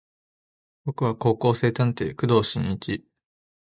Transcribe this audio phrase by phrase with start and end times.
[0.87, 3.05] 俺は高校生探偵工藤新一